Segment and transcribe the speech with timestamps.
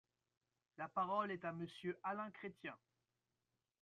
[0.79, 2.75] La parole est à Monsieur Alain Chrétien.